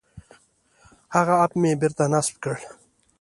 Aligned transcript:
هغه 1.15 1.33
اپ 1.43 1.51
مې 1.61 1.71
بېرته 1.81 2.03
نصب 2.13 2.35
کړ. 2.43 2.55